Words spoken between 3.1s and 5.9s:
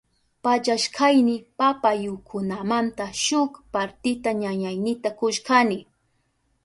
shuk partita ñañaynita kushkani.